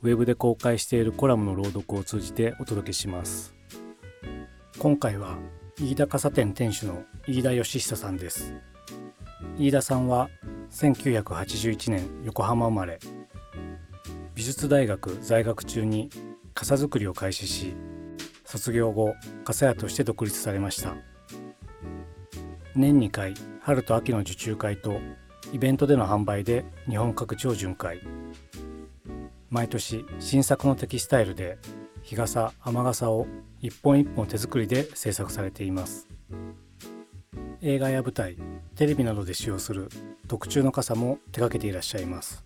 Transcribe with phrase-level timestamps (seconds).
[0.00, 3.54] ウェブで公開しているコラムの朗読を通じてお届けします。
[4.78, 5.38] 今回は
[5.80, 8.54] 飯田傘店店主の飯田義久さんです。
[9.58, 10.30] 飯田さんは
[10.70, 13.00] 1981年横浜生まれ。
[14.36, 16.10] 美術大学在学中に
[16.54, 17.74] 傘作りを開始し
[18.44, 19.14] 卒業後
[19.44, 20.94] 傘屋として独立されました。
[22.76, 25.00] 年2回春と秋の受注会と
[25.52, 28.00] イベントでの販売で日本各地を巡回。
[29.50, 31.58] 毎年新作のテキスタイルで
[32.02, 33.26] 日傘雨傘を
[33.60, 36.06] 一本一本手作りで制作されています。
[37.60, 38.36] 映画や舞台
[38.76, 39.88] テレビなどで使用する
[40.28, 42.44] 特注の傘も手掛けていらっしゃいます。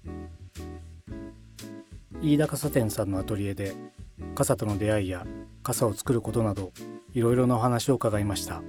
[2.23, 3.75] 飯田傘店さんのアトリエで
[4.37, 5.27] 傘との出会いや
[5.63, 6.73] 傘を作ることなど
[7.13, 8.63] いろいろなお話を伺いました。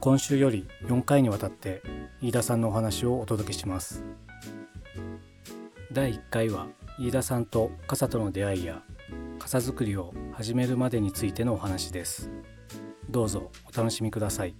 [0.00, 1.82] 今週より4回にわたって
[2.20, 4.02] 飯田さんのお話をお届けします。
[5.92, 8.80] 第1回は飯田さんと傘との出会いや
[9.40, 12.30] 傘作りを始めるまでについてのお話です。
[13.10, 14.54] どうぞお楽しみください。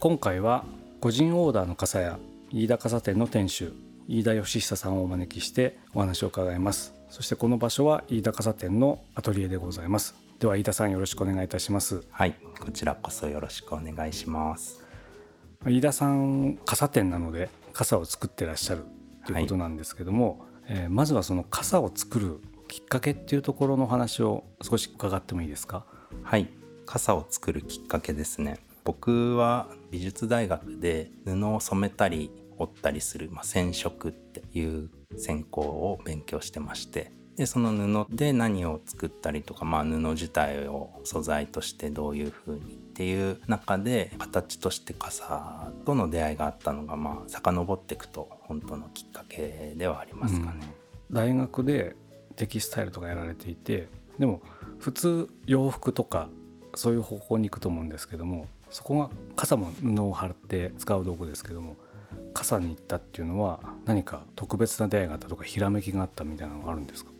[0.00, 0.64] 今回は
[1.00, 2.18] 個人オーダーの傘や
[2.50, 3.72] 飯田傘店の店主
[4.08, 6.92] 飯田義久さんをお招きしてお話を伺います。
[7.08, 10.23] そしてこの場所は飯田傘店のアトリエでございます。
[10.44, 12.02] では飯田さんよろしくお願いいたします。
[12.10, 14.84] はいこちらこそよろしくお願いします。
[15.64, 18.84] 飯田さん傘店なので傘を作ってらっしゃる
[19.24, 25.86] ということなんですけども、はい、えー、まずはその傘を作るきっかけっていうところの話を少し伺ってもいいですか？
[26.22, 26.50] はい
[26.84, 28.58] 傘を作るきっかけですね。
[28.84, 37.72] 僕は美術大学で布を染めたり折ったりする、まあ、染色っていう専攻を勉強してましてでその
[38.06, 50.60] 布で何を作ったりとか、まあ、布自体を素材としてどういう風にっていう中で形として傘との出会いがあったのがまあ遡っていくと本当のきっかけではありますかね。
[51.10, 51.96] うん、大学で
[52.36, 54.40] テキスタイルとかやられていてでも
[54.78, 56.28] 普通洋服とか
[56.76, 61.76] そういう方向に行くと思うんですけどもそこが傘も布を貼って使う道具ですけども
[62.32, 67.10] 傘に行ったっていうのは何か特別な出会いがあったとかひらめきがあったみたいなのがあるんですか？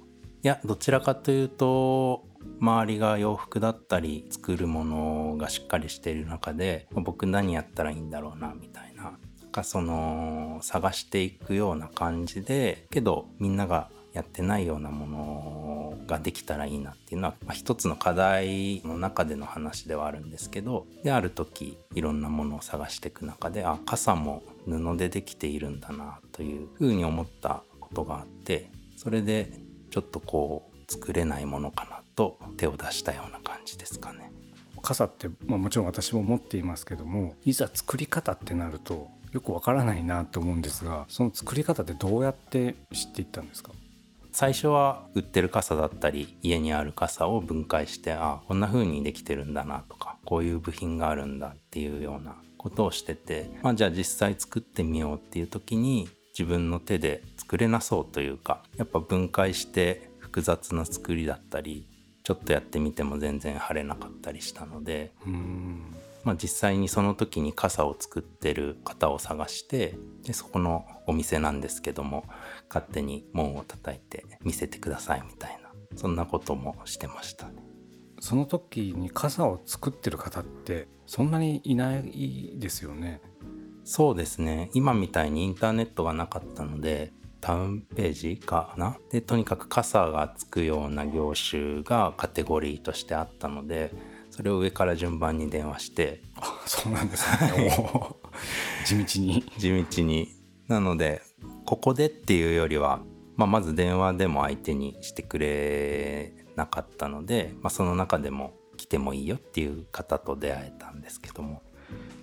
[0.47, 2.27] やどちらかというと
[2.61, 9.05] 周りが洋服だったり作るものがしっかりしている中で僕何やったらいいんだろうなみたいな。
[9.05, 9.11] な
[9.49, 29.64] んかその探していくような感じでけどみんながやってないようなものができたらいいなっていうのは、まあ、一つの課題の中での話ではあるんですけどである時いろんなものを探していく中であ傘も布でできているんだなというふうに思ったことがあってそれで
[29.95, 34.33] ちょっとこう作れないものかなと手を出したような感じですかね。
[34.83, 43.71] 傘って、まあ、もちろん私も持っていますけどもいざ作り方ってなるとよくわからないなと思うんですがその作り方ってどうやって知っていったんですか？
[44.33, 61.87] 最初は売ってる傘だったり家にある傘を分解してあこんな風にできてるんだなとかこういう部品があるんだっていうようなことをしてて、まあ、じゃあ実際作ってみようっていう時に自分の手で作れなそうというかやっぱ分解して複雑な作りだったり
[62.25, 65.13] ちょっとやってみても全然貼れなかったりしたので
[66.25, 72.25] まあ、実際にその時に傘を作ってる方を探してでそこのお店なんですけども
[72.69, 77.63] 勝手に門を叩いて見せてくださいみたいなそんなこともしてましたね。
[78.21, 83.21] その時に傘を作ってる方ってそんなにいないですよね。
[83.85, 84.71] そうですね。
[84.73, 88.97] 今みたいにインターネットがなかったのでタウンページかな？
[89.11, 93.93] でとにかく傘がつくような業種がカテゴリーとしてあったので
[94.31, 96.23] それを上から順番に電話して。
[96.67, 97.77] そうなんですね。
[97.79, 98.17] お
[98.87, 99.45] 地道に。
[99.59, 100.29] 地道に。
[100.67, 101.21] なので
[101.67, 103.01] ここでっていうよりは、
[103.37, 111.63] まあ、まず電話でも相手にしてくれなかったので、まあ、その中でも来てもいいよっていう方と出会えたんですけども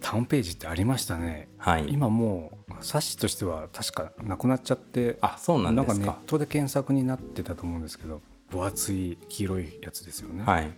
[0.02, 1.48] タウンページってありましたね。
[1.58, 1.86] はい。
[1.90, 5.94] 今もう冊子としては確かなくなっちゃってあそうなんですか。
[5.94, 10.72] かネットで検索になってたと思うんですけど分厚い黄色いやつですよね、はい。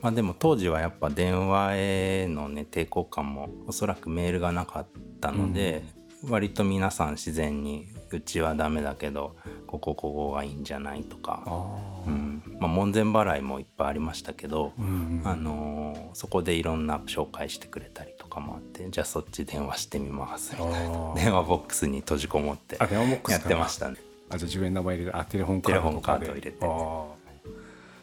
[0.00, 4.86] まあ、でも当時はやっぱ電話へのね抵抗感もおそらくメールがなかっ
[5.20, 5.84] たので、
[6.24, 9.36] 割と皆さん自然にうちはダメだけど
[9.66, 11.42] ここここがいいんじゃないとか、
[12.06, 12.42] うん。
[12.58, 21.14] まあ、門前払いもいっぱいありましたけど、うんうんあのーそこでいろんな紹介してくれたりとかもあってじゃあそっち電話してみますみたいな。
[21.14, 23.96] 電話ボックスに閉じこもってあ電話ボックスやってましたね。
[24.30, 26.58] あじゃあ自分の名前入れてあテレホンカード入れて。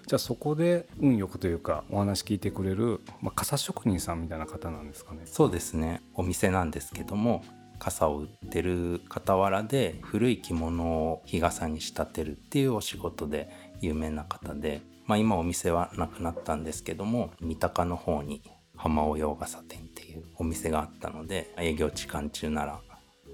[0.07, 5.21] じゃあそこで運よくというかお話聞いてくれる、まあ、傘職人さんみたいな方なんですかね。
[5.25, 6.03] そうですね。
[6.13, 7.43] お店なんですけども
[7.79, 13.49] 傘を売ってる傍らで古い着物を日傘に仕立てるっていうお仕事で
[13.81, 18.41] 有名な方で、まあ、今お店はなくなったんですけども三鷹の方に
[18.75, 22.81] 浜尾洋傘店っていうお店があったので営業時間中なら、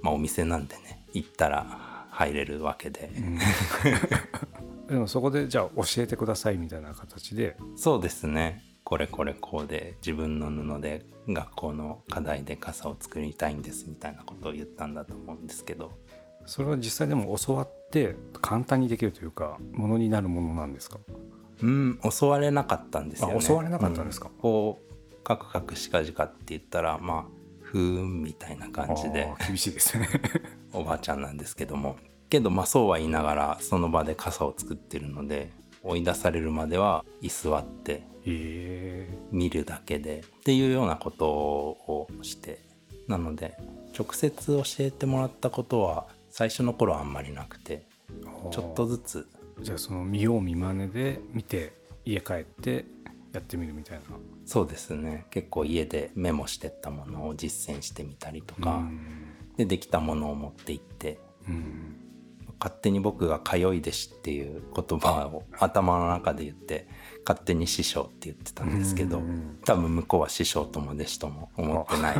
[0.01, 3.09] まあ、お店なんでね行ったら入れるわけで、
[4.89, 7.55] でもそこでじゃあ教えてくださいみたいな形で。
[7.75, 15.91] そうですねこれこれこうで自分の布で学校の課題で傘を作りたいんですみたいなことを言ったんだと思うんですけど。
[16.47, 20.97] それは実際でも教わって簡単にできるというかものになるものなんですか？
[21.61, 23.35] うん教われなかったんですよね。
[23.37, 24.29] あ教われなかったんですか？
[24.35, 27.25] うこうカクカクしかじかって言ったらまあ
[27.61, 30.09] ふーんみたいな感じで厳しいですね。
[30.73, 31.95] おばあちゃんなんですけども。
[32.27, 35.51] けどまあそうは言いながらその場で傘を作ってるので
[35.83, 38.03] 追い出されるまでは居座って
[39.31, 42.71] 見るだけでっていうようなことをして。
[43.07, 43.57] なので
[43.97, 47.83] 直接教えてもらったことは最初の頃はあんまりなくて
[48.51, 49.27] ちょっとずつ。
[49.61, 51.73] じゃあその見よう見まねで見て
[52.05, 52.85] 家帰って
[53.33, 54.03] やってみるみたいな。
[54.45, 55.25] そうですね。
[55.29, 58.99] 結構家でメモしてったものを実践してみたりとか、うん。
[59.57, 61.19] でできたものを持って行って。
[61.47, 62.00] うん
[62.61, 66.87] 勝手に僕が「通い弟子」っていう言葉を頭の中で言って
[67.25, 72.17] 勝手に師匠って言ってたんですけどうん多分向こうは師匠とも弟子とも思ってない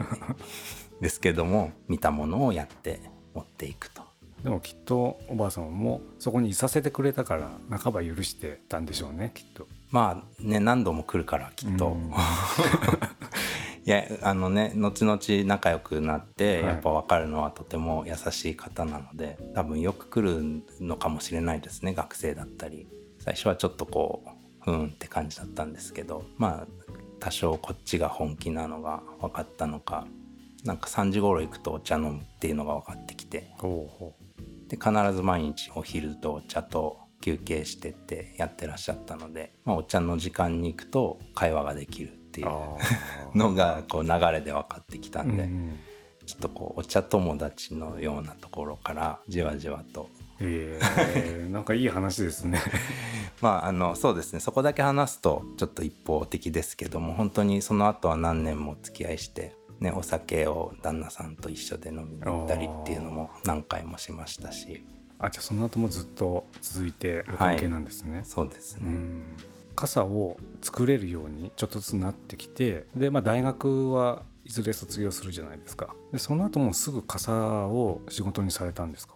[0.99, 3.01] ですけども見たものをやって
[3.35, 4.01] 持っていくと。
[4.43, 9.67] でもきっとおばあ様もそこにいさせてくれたから半ば許してたんでしょうねきっと。
[9.91, 12.11] まあね何度も来るからきっと、うん
[13.83, 16.65] いやあのね後々仲良くなってはい。
[16.65, 22.87] やっぱ分かるのはとても優しい方なので、多分よく来るのかもしれないですね学生だったり。
[23.19, 24.29] 最初はちょっとこう
[24.63, 26.67] ふーんって感じだったんですけどまあ
[27.19, 30.07] 多少こっちが本気なのが分かったのか
[30.63, 33.47] なんか3時頃行くとお茶飲むっていうのが分かってきて。
[34.67, 42.77] で必ず毎日お昼とお茶と休憩してってやってらっしゃったので、まあ、お茶の時間に行くと会話ができるっていうあ
[43.35, 45.79] のがこう流れで分かってきたんで、うん
[46.25, 50.09] ちょっとこうお茶友達のようなところからじわじわと。
[50.39, 50.79] え
[51.15, 52.59] え なんかいい話ですね。
[53.41, 54.39] まああのそうですね。
[54.39, 64.85] そこだけ話すとちょっと一方的ですけども本当にその後は何年も付き合いして、ね、お酒を旦那さんと一緒で飲みに行ったりっていうのも何回もしましたし。
[65.19, 68.21] あじゃあその後もずっと続いてる関係なんですね。
[68.23, 69.23] そうですね、うん
[69.81, 75.95] 傘を作れるようにちょっとずつなってきてで、まあ、大学はいずれ卒業するじゃないですか。
[76.11, 77.33] でその後もすぐ傘
[77.65, 79.15] を仕事にされたんですか？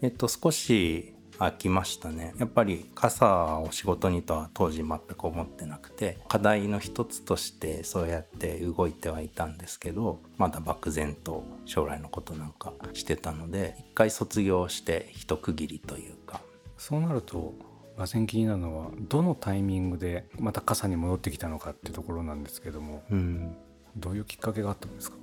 [0.00, 2.32] えっと少し飽きましたね。
[2.38, 16.40] やっぱり傘を仕事にとは当時全く思ってなくて課題の一つとしてそうやって動いてはいたんですけどまだ漠然と将来のことなんかしてたので一回卒業して一区切りというか。
[16.78, 17.54] そうなると
[17.96, 23.56] 俄然気になるのはどのタイミングでまた傘に戻ってきたのかっていうところなんですけどもうん。
[23.96, 25.16] どういうきっかけがあったんですか？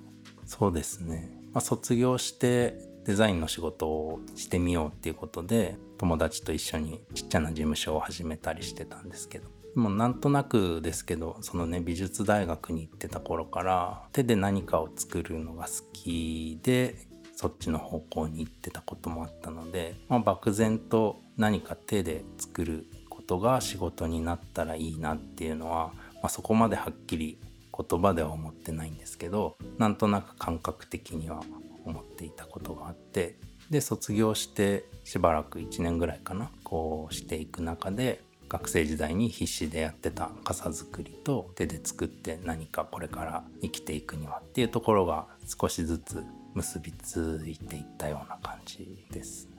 [0.45, 9.49] そうですね、まあ、卒業してデザインの仕事をしてみようっていうことで友達と一緒にちっちゃな事務所を始めたりしてたんですけど。
[9.75, 16.95] もうなんとなくですけどそのね美術大学に行ってた頃から手で何かを作るのが好きで
[17.35, 27.39] そっちの方向に行ってたこともあったので、まあ、漠然と何か手で作ることが仕事になったらいいなっていうのは、まあ、そこまではっきり
[27.75, 31.41] 言葉では思ってないんですけどなんとなく感覚的には
[31.85, 33.37] 思っていたことがあって
[33.69, 45.25] で卒業してしばらく1年ぐらいかなこうしていく中で学生時代に必死でやってた傘作りと手で作って何かこれから生きていくにはっていうところが
[45.59, 46.23] 少しずつ
[46.53, 49.49] 結びついていったような感じです。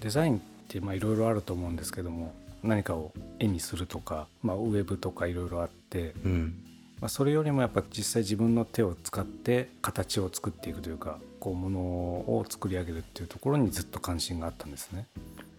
[0.00, 6.54] デザインってまあいろいろあると思うんですけども何かを絵にするとか、まあ、ウェブとかいろいろあって、うん、
[7.00, 15.06] まあ、それよりもやっぱ実際自分の手を使って形を作っていくというかこうものを作り上げるっていうところにずっと関心があったんですね。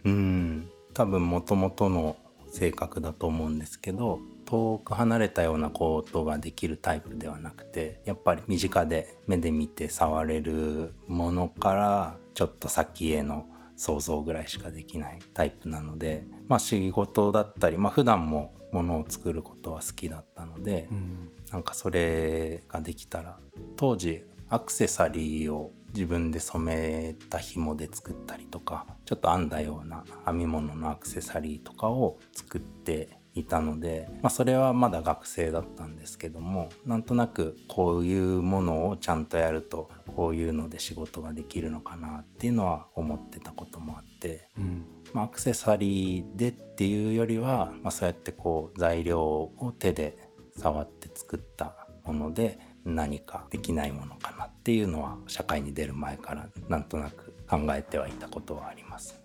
[0.05, 2.17] うん、多分もともとの
[2.51, 21.31] 性格だと思うんですけど遠く離れたようなことができるタイプではなくてやっぱり身近で目で見て触れるものからちょっと先への想像ぐらいしかできないタイプなのでまあ仕事だったりまあ普段もものを作ることは好きだったので、うん。
[21.51, 23.39] なんかそれができたら
[23.75, 50.17] 当時アクセサリーを自分で染めた紐で作ったりとかちょっと編んだような編み物のアクセサリーとかを作っていたので、まあ、それはまだ学生だったんですけどもなんとなくこういうものをちゃんとやるとこういうので仕事ができるのかなっていうのは思ってたこともあってうんまあ、アクセサリーでっていうよりは、まあ、そうやってこう材料を手で
[50.57, 59.19] 触って作ったもので何かできないものかなっていうのは社会に出る前からなんとなく考えてはいたことはあります。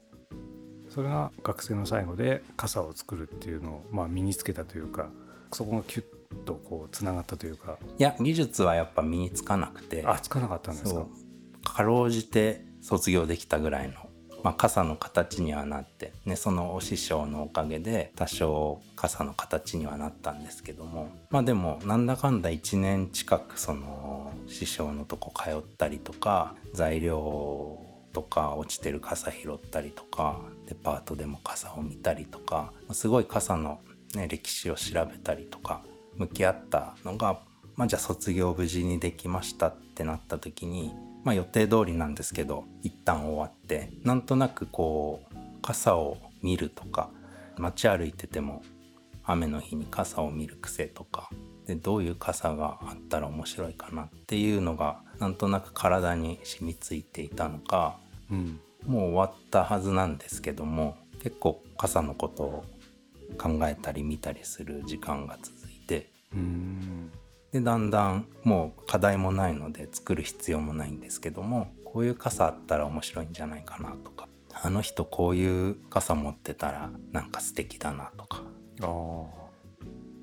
[0.94, 5.08] それが学生の最後で傘を作るっていうのをまあ身につけたというか
[5.52, 7.78] そこがキュッとこうつながったというか。
[7.98, 10.04] いや技術はやっぱ身につかなくて。
[10.06, 11.04] あつかなかったんですか？
[11.64, 13.94] かろうじて卒業できたぐらいの、
[14.44, 21.08] まあ、傘の形にはなって、ね、そのお師匠のおかげで多少傘の形にはなったんですけども。
[21.30, 27.80] まあでもなんだかんだ1年近くその師匠のとこ通ったりとか材料
[28.12, 33.80] とか落ちてる傘拾ったりとかデパートでも傘を見たりとかすごい傘の、
[34.14, 35.82] ね、歴史を調べたりとか
[36.16, 37.38] 向き合ったのが
[37.76, 40.94] まあ、じゃあ卒業無事にできましたってなった時に、
[41.24, 47.10] まあ、予定通りなんですけど一旦終わってなんとなくこう傘を見るとか
[47.56, 48.62] 街歩いてても
[49.24, 51.30] 雨の日に傘を見る癖とか
[51.66, 57.96] でどういう傘があったら面白いかなっていうのがなんとなく体に染みついていたのか
[58.30, 58.60] うん。
[58.86, 62.64] もう終わったはずなんですけども結構傘のことを
[63.38, 67.10] 考えたり見たりする時間が続いてうん。
[67.52, 78.42] でだんだんもう課題もないので作る必要もないんですけどもこういう傘あったら面白いんじゃないかなとかあの人こういう傘持ってたらなんか素敵だなとか。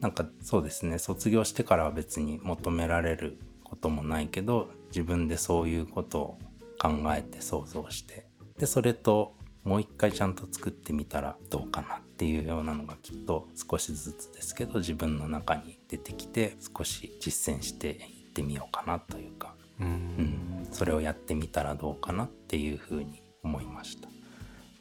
[0.01, 6.39] なんかそうですね卒業してからは別に求められることもないけど自分でそういうことを
[6.79, 8.25] 考えて想像して
[8.61, 24.09] でそれともう一回ちゃんと作ってみたらどうかなっていうようなのがきっと少しずつですけど自分の中に出てきて少し実践していってみようかなというか、ううんん、それをやってみたらどうかなっていうふうに思いました。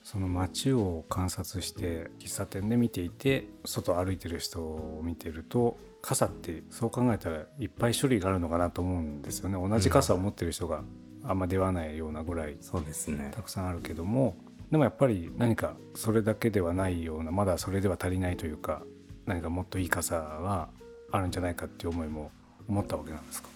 [0.02, 9.56] その街を観察して喫茶店で見ていて外歩いてる人を見てると傘ってそう考えたらいっぱい種類があるのかなと思うんですよね。
[9.56, 10.82] 同じ傘を持ってる人が
[11.24, 13.30] あんま出会わないようなぐらいそうですね。
[13.34, 14.36] たくさんあるけども
[14.70, 18.82] でもやっぱり何かそれだけではないようなまだそれでは足りないというか
[19.26, 20.68] 何かもっといい傘が
[21.10, 22.30] あるんじゃないかっていう思いも
[22.68, 23.48] 思ったわけなんですか？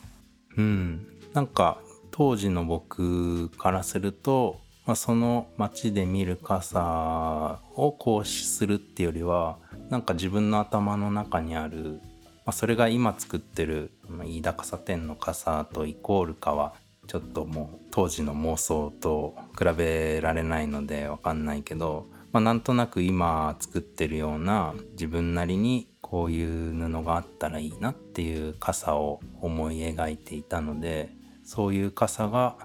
[0.56, 1.78] うん、なんか
[2.10, 9.58] 当時の僕からすると、まあ、その街で見る傘を行使するっていうよりは
[9.90, 12.00] なんか自分の頭の中にある、
[12.44, 16.74] まあ、それが今作ってるまあ飯田傘店の傘とイコールかは
[17.06, 31.10] ちょっともう当時の妄想と比べられないのでわかんないけど、まあ、なんとなく今作ってるような自分なりにこういう布があったらいいなっていう傘を思い描いていたので
[31.44, 32.56] そういう傘が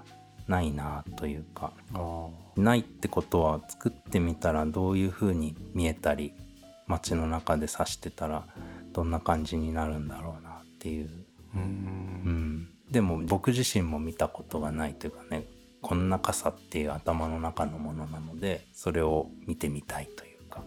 [0.48, 2.28] ないなというかあ
[2.58, 6.34] ないってことは作ってみたらどういう風に見えたり
[6.88, 8.46] 街の中で指してたら
[8.92, 12.49] どんな感じになるんだろうなっていう、ううんん、
[12.92, 15.46] でも僕自身も見たことがないというかね
[15.82, 20.64] こんな傘っていう頭の中のものなのでそれを見てみたいというか。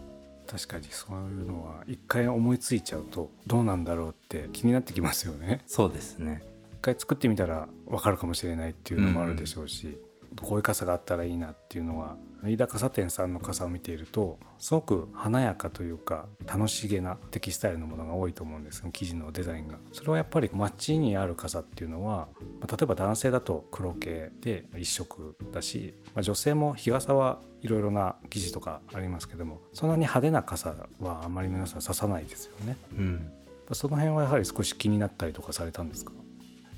[0.47, 5.61] 確かにそういうのは一回思いついちゃうとどうなんだろうって気になってきますよね。
[5.65, 6.43] そうですね。
[6.73, 9.97] 一回作ってみたら分かるかもしれないっていうのもあるでしょうし、
[10.41, 19.77] こういう傘があったらいいなっていうのは飯田傘店さんの傘を見ているとすごく華やかというか楽しげなテキスタイルのものが多いと思うんです生地のデザインが。
[19.91, 22.27] それはやっぱり街にある傘っていうのは
[22.59, 32.77] まあ例えば男性だと黒系で一色だし、まあ、女性も日傘はいろいろな記事とかありますけどもそんなに派手な傘はあまり皆さん刺さないですよね。
[32.97, 33.31] うん。
[33.71, 36.11] その辺はやはり少し気になったりとかされたんですか？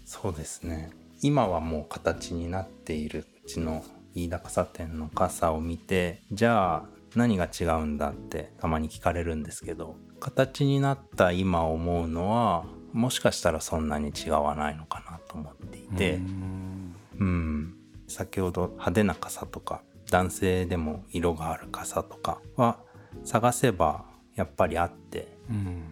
[0.05, 0.91] そうですね。
[1.21, 3.83] 今はもう形になっているうちの
[4.15, 16.19] 飯田傘店の傘を見てじゃあ何が違うんだってたまに聞かれるんですけど形になった今思うのはもしかしたらそんなに違わないのかなと思っていて
[17.19, 17.75] うん。
[18.07, 19.81] 先ほど派手な傘とか
[20.11, 22.77] 男性でも色がある傘とかは
[23.23, 24.05] 探せば
[24.35, 25.83] やっぱりあってうん。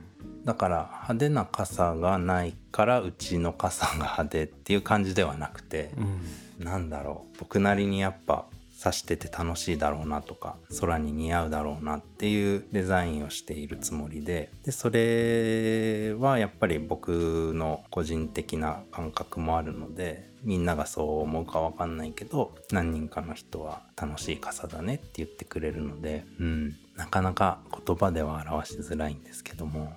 [0.45, 6.19] だから派手な傘がないからうちの傘が派手っていう感じではなくて、うん
[6.63, 7.38] なんだろう。
[7.39, 8.46] 僕なりにやっぱ
[8.84, 14.51] 差してて楽しいだろうなとか空に似合うだろうなっていうデザインをしているつもりで。
[14.65, 29.93] でそれはやっぱり僕の個人的な感覚もあるのでみんながそう思うかわかんないけど何人かの人は楽しい傘だねって言ってくれるので、うん、なかなか言葉では表しづらいんですけども。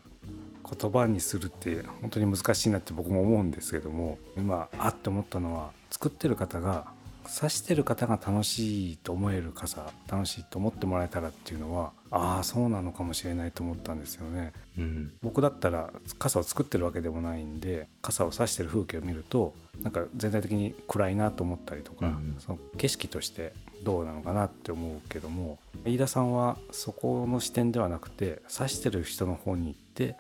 [0.68, 6.86] 言葉にするって本当に難しいなって僕も思うんですけども今あって思ったのは作ってる方が
[7.28, 14.52] 指してる方が楽しいと思える傘楽しいと思ってもらえたらっていうのはああそうなのかもしれないと思ったんですよね。
[14.78, 15.12] うん。
[15.22, 30.16] 僕だったら傘を作ってるわけでもないんで傘を差してる風景を見るとなんか全体的に暗いなと思ったりとか、うんその景色としてどうなのかなって思うけども飯田さんはそこの視点ではなくて差してる人の方に行って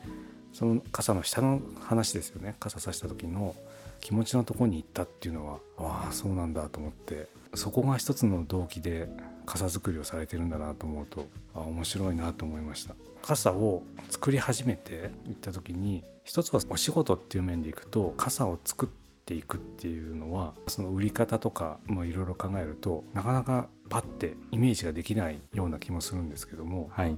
[0.56, 2.56] その傘の下の話ですよね。
[2.58, 3.54] 傘差した時の
[4.00, 9.06] 気持ちのとこに行ったっていうのはああそうなんだと思ってそこが一つの動機で
[9.44, 12.94] 傘作りをされてるんだなと思うとあ面白いなと思いました。
[13.20, 18.88] 傘を作り始めていった時に一つはお仕事っていう面でいくと傘を作っ
[19.26, 26.88] ていくっていうのはその売り方とかもいろいろ考えるとなかなかパッてイメージができないような気もするんですけども。
[26.92, 27.14] はい、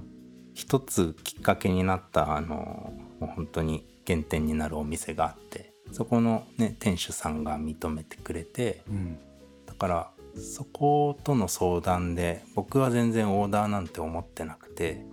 [0.55, 9.19] 一つきっかけになったあのもう本当に原点になるお店があってそこの、ね、店主さんが認めてくれてうん。
[9.65, 15.05] だからそことの相談で僕は全然オーダーなんて思ってなくて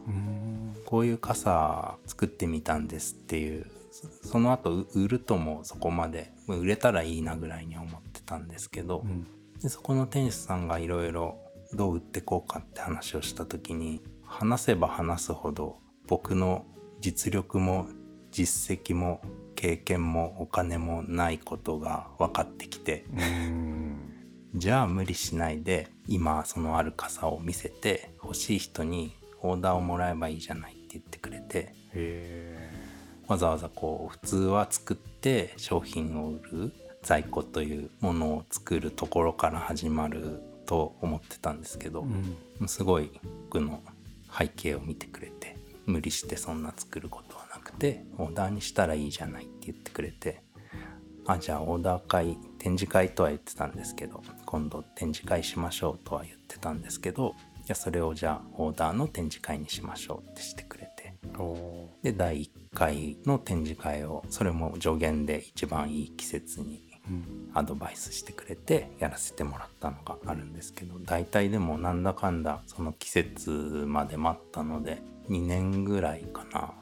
[0.85, 9.27] こういう傘作ってみたんですっていうそその後う売るともそこまで売れたらいいなぐらいに思ってたんですけど、うん。
[9.63, 11.39] でそこの店主さんがいろいろ
[11.73, 16.67] どう売ってこうかって話をした時に話せば話すほど僕の
[17.01, 17.89] 実力も
[18.37, 19.23] 実績も
[19.55, 23.07] 経験もお金もないことが分かってきて
[24.55, 32.71] じゃあ無理しないで今そのある傘を見せて欲しい人にオーダーをもらえばいいじゃないって言ってくれてへ
[33.27, 36.73] わざわざこう普通は作って商品を売る
[37.03, 42.05] 在庫というものを作るところから始まると思ってたんですけど、
[42.61, 42.69] えうん。
[42.69, 43.11] すごい
[43.45, 43.83] 僕の
[44.37, 47.46] 背景を見てくれて無理してそんな作ることは
[47.77, 50.43] なくてオーダーにしたらいいじゃないって言ってくれて
[51.27, 60.97] あじゃあオーダー会展示会とは言ってたんですけど今度展示会しましょうとは言ってたんですけどいやそれをじゃあオーダーの展示会にしましょうってしてくれて。
[61.39, 66.81] おで第1回の展示会をそれも助言で一番いい季節に
[67.53, 76.73] アドバイスしてくれてやらせてもらったのがあるんですけど大体でもなんだかんだその季節まで待ったので2年ぐらいかな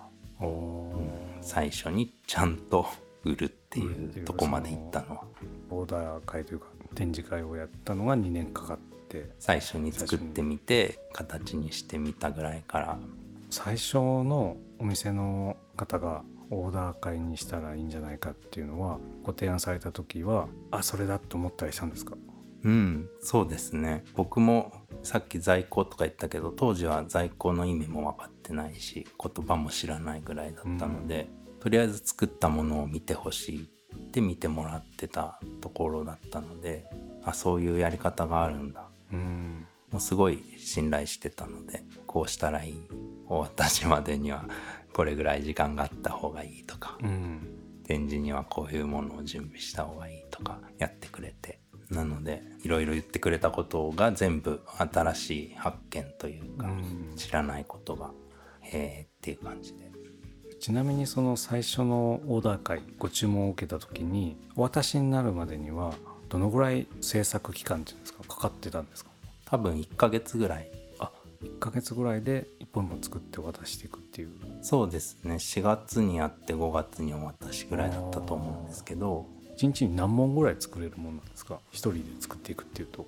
[0.40, 0.94] おー。
[1.40, 2.87] 最初にちゃんと
[3.25, 5.25] 売るっていうとこまで行ったのは。
[5.70, 9.31] オーダー会というか展示会をやったのが2年かかって。
[9.38, 12.99] 最初に作ってみて形にしてみたぐらいから。
[13.51, 22.16] 最初のお店の方がオーダー会にしたらいいんじゃないかっていうのはご提案された時はあそれだと思ったりしたんですか？
[22.64, 23.09] うん。
[23.20, 24.05] そうですね。
[24.14, 24.72] 僕も
[25.03, 31.29] さっき在庫とか言ったけど当時は在庫の意味も分かってないし言葉も知らないぐらいだったので、
[31.61, 36.87] とりあえず作ったものを見てほしいって見てもらってたところだったので
[37.24, 38.88] あそういうやり方があるんだ。
[39.12, 39.66] うん。
[39.90, 42.74] もうすごい信頼してたのでこうしたらいい。
[43.27, 44.44] 終わった日までには
[44.92, 47.40] これぐらい時間があった方がいいとかうん。
[47.85, 57.12] 展示にはこういうものを準備した方がいいとかやってくれてなのでいろいろ言ってくれたことが全部新しい発見というか、うん。
[57.16, 58.11] 知らないことが
[58.61, 59.92] へえっていう感じで。
[60.61, 65.92] ちなみにその最初のオーダー会ご注文を受けた時にお渡しになるまでには
[66.31, 69.11] どのぐらい制作期間っていうんですかかかってたんですか？
[69.44, 70.70] 多分1ヶ月ぐらい。
[70.99, 71.11] あ
[71.42, 74.31] 1ヶ月ぐらいで一本本作って渡していくっていう。
[74.62, 75.35] そうですね。
[75.35, 81.59] 4月にやって5月にお渡しぐらいだったと思うんですけど1日に何本ぐらい作れるもんなんですか？
[81.71, 83.07] 一人で作っていくっていうと。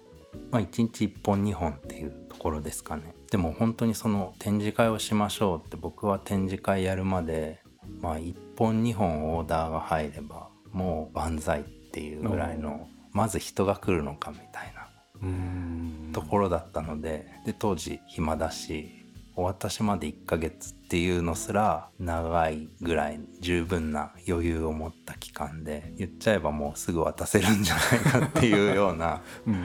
[0.51, 3.15] まあ1日1本2本っていうところですかね。
[3.31, 7.61] でも本当にその展示会をしましょうって僕は展示会やるまで
[8.01, 19.06] まあ1本2本オーダーが入ればもう万歳っていうぐらいのまず人が来るのかみたいなところだったのでで当時暇だし
[19.39, 29.21] お渡しまで1ヶ月っていうのすら長いぐらい十分な余裕を持った期間で言っちゃえばもうすぐ渡せるんじゃないかっていうような。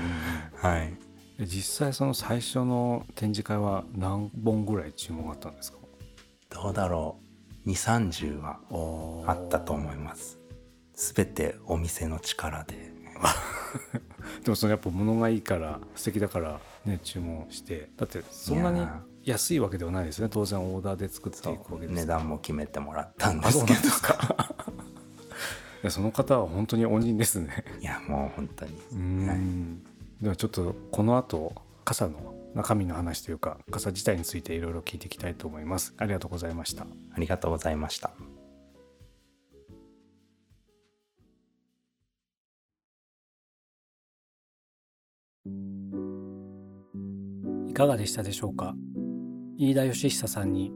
[0.61, 0.93] はい。
[1.39, 5.77] 実際その最初の展示会は何本ぐらい注文があったんですか？
[6.49, 7.17] どうだろ
[7.65, 7.69] う。
[7.69, 8.59] 2 3 0は
[9.27, 10.37] あったと思います。
[10.93, 12.91] 全てお店の力で。
[14.43, 17.89] でもそのやっぱ物がいいから素敵だからね注文して。
[17.95, 18.85] だってそんなに
[19.23, 20.29] 安いわけではないですね。
[20.29, 21.95] 当然オーダーで作っていくわけです。
[21.95, 23.79] 値段も決めてもらったんですけど。
[25.83, 27.63] いやその方は本当に恩人ですね。
[27.79, 28.71] いやもう本当に。
[28.93, 31.53] うん、はい、ではちょっとこの後
[31.85, 35.93] 傘の中身の話というか傘自体についていろいろ聞いていきたいと思います。
[35.97, 36.83] ありがとうございました。
[36.83, 38.11] ありがとうございました。
[47.67, 48.75] いかがでしたでしょうか？
[49.63, 50.73] 飯田義久さんに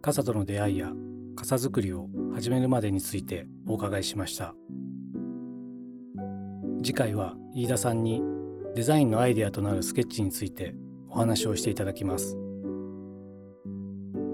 [0.00, 0.90] 傘との出会いや
[1.36, 4.54] 傘作りを始めるまでについてお伺いしました。
[6.82, 8.22] 次回は飯田さんに
[8.74, 10.74] デザインのアイデアとなるスケッチについて
[11.10, 12.38] お話をしていただきます。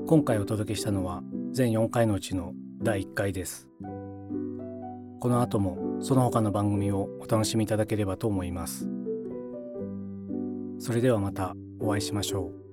[0.06, 3.68] 今回お届けしたのは全4回のうちの第1回です。
[5.18, 8.88] この後もその他の番組をお楽しみいただければと思います。
[10.78, 12.67] それではまたお会いしましょう。